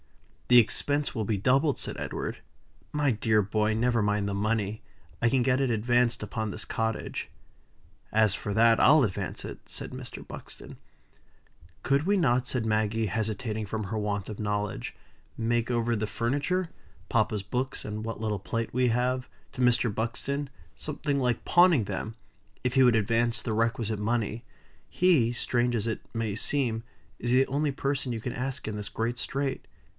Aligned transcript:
"The 0.47 0.57
expense 0.57 1.13
will 1.15 1.23
be 1.23 1.37
doubled," 1.37 1.77
said 1.77 1.95
Edward. 1.97 2.39
"My 2.91 3.11
dear 3.11 3.41
boy! 3.41 3.73
never 3.75 4.01
mind 4.01 4.27
the 4.27 4.33
money. 4.33 4.81
I 5.21 5.29
can 5.29 5.43
get 5.43 5.61
it 5.61 5.69
advanced 5.69 6.23
upon 6.23 6.49
this 6.49 6.65
cottage." 6.65 7.29
"As 8.11 8.33
for 8.35 8.53
that, 8.55 8.77
I'll 8.79 9.03
advance 9.03 9.45
it," 9.45 9.69
said 9.69 9.91
Mr. 9.91 10.27
Buxton. 10.27 10.77
"Could 11.83 12.03
we 12.05 12.17
not," 12.17 12.47
said 12.47 12.65
Maggie, 12.65 13.05
hesitating 13.05 13.67
from 13.67 13.85
her 13.85 13.97
want 13.97 14.27
of 14.27 14.39
knowledge, 14.39 14.93
"make 15.37 15.69
over 15.71 15.95
the 15.95 16.07
furniture 16.07 16.71
papa's 17.07 17.43
books, 17.43 17.85
and 17.85 18.03
what 18.03 18.19
little 18.19 18.39
plate 18.39 18.73
we 18.73 18.87
have, 18.89 19.29
to 19.53 19.61
Mr. 19.61 19.93
Buxton 19.93 20.49
something 20.75 21.19
like 21.19 21.45
pawning 21.45 21.83
them 21.85 22.15
if 22.63 22.73
he 22.73 22.83
would 22.83 22.95
advance 22.95 23.41
the 23.41 23.53
requisite 23.53 23.99
money? 23.99 24.43
He, 24.89 25.31
strange 25.31 25.75
as 25.75 25.87
it 25.87 26.01
may 26.13 26.35
seem, 26.35 26.83
is 27.19 27.31
the 27.31 27.47
only 27.47 27.71
person 27.71 28.11
you 28.11 28.19
can 28.19 28.33
ask 28.33 28.67
in 28.67 28.75
this 28.75 28.89
great 28.89 29.17
strait." 29.19 29.65